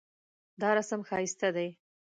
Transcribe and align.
دا 0.61 0.69
رسم 0.77 1.01
ښایسته 1.09 1.49
دی 1.55 1.67